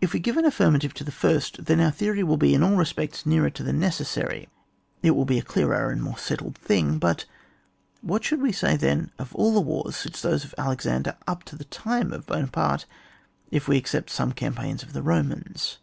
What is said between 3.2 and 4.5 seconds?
nearer to the necessary,